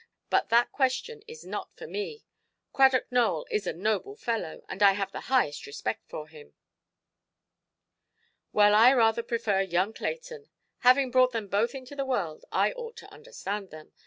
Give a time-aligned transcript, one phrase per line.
[0.31, 2.25] But that question is not for me.
[2.73, 6.55] Cradock Nowell is a noble fellow, and I have the highest respect for him".
[8.51, 10.49] "Well, I rather prefer young Clayton.
[10.79, 13.93] Having brought them both into the world, I ought to understand them.